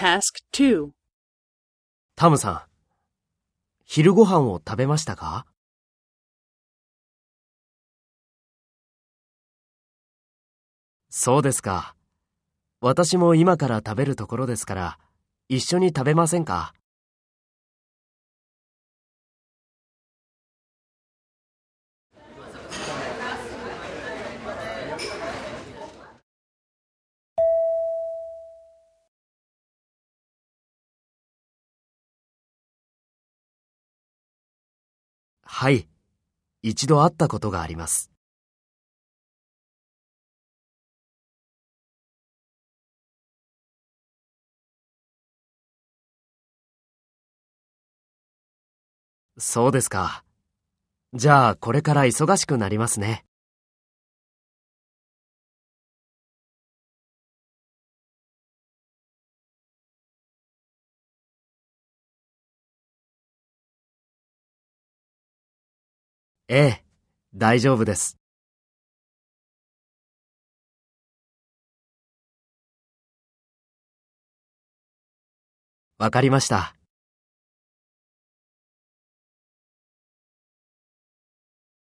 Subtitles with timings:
[0.00, 0.92] Task 2.
[2.16, 2.62] タムさん、
[3.84, 5.44] 昼ご飯を食べましたか？
[11.10, 11.94] そうですか。
[12.80, 14.98] 私も今から食べるところですから、
[15.50, 16.72] 一緒に食べませんか？
[35.52, 35.88] はい。
[36.62, 38.10] 一度会ったことがあります。
[49.38, 50.24] そうですか。
[51.12, 53.26] じゃあ、これから忙しくなりますね。
[66.52, 66.84] ええ、
[67.32, 68.18] 大丈夫です。
[75.98, 76.79] わかりました。